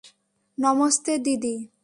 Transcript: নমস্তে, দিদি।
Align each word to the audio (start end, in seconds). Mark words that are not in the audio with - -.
নমস্তে, 0.57 1.13
দিদি। 1.17 1.55